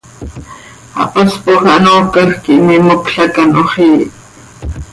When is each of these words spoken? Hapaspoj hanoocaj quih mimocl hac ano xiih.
Hapaspoj 0.99 1.57
hanoocaj 1.67 2.25
quih 2.43 2.63
mimocl 2.67 3.13
hac 3.17 3.35
ano 3.43 3.63
xiih. 3.71 4.03